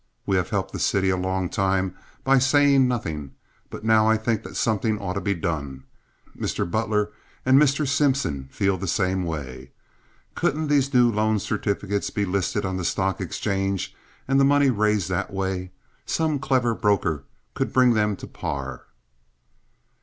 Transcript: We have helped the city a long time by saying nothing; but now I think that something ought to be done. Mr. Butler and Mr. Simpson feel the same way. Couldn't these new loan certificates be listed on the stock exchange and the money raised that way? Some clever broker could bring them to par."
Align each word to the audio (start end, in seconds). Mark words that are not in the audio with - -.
We 0.25 0.35
have 0.37 0.49
helped 0.49 0.73
the 0.73 0.79
city 0.79 1.11
a 1.11 1.15
long 1.15 1.47
time 1.47 1.93
by 2.23 2.39
saying 2.39 2.87
nothing; 2.87 3.35
but 3.69 3.83
now 3.85 4.07
I 4.09 4.17
think 4.17 4.41
that 4.41 4.55
something 4.55 4.97
ought 4.97 5.13
to 5.13 5.21
be 5.21 5.35
done. 5.35 5.83
Mr. 6.35 6.65
Butler 6.67 7.11
and 7.45 7.61
Mr. 7.61 7.87
Simpson 7.87 8.47
feel 8.51 8.79
the 8.79 8.87
same 8.87 9.23
way. 9.23 9.69
Couldn't 10.33 10.69
these 10.69 10.91
new 10.91 11.11
loan 11.11 11.37
certificates 11.37 12.09
be 12.09 12.25
listed 12.25 12.65
on 12.65 12.77
the 12.77 12.83
stock 12.83 13.21
exchange 13.21 13.95
and 14.27 14.39
the 14.39 14.43
money 14.43 14.71
raised 14.71 15.07
that 15.09 15.31
way? 15.31 15.69
Some 16.07 16.39
clever 16.39 16.73
broker 16.73 17.23
could 17.53 17.71
bring 17.71 17.93
them 17.93 18.15
to 18.15 18.25
par." 18.27 18.87